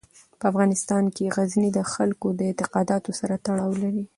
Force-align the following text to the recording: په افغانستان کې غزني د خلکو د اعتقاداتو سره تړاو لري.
په 0.39 0.45
افغانستان 0.51 1.03
کې 1.15 1.31
غزني 1.35 1.69
د 1.73 1.79
خلکو 1.93 2.27
د 2.33 2.39
اعتقاداتو 2.49 3.11
سره 3.19 3.35
تړاو 3.45 3.71
لري. 3.83 4.03